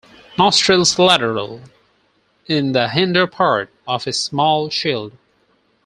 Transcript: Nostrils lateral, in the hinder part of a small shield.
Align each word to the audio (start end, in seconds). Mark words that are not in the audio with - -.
Nostrils 0.35 0.97
lateral, 0.97 1.61
in 2.47 2.71
the 2.71 2.89
hinder 2.89 3.27
part 3.27 3.71
of 3.87 4.07
a 4.07 4.13
small 4.13 4.67
shield. 4.71 5.15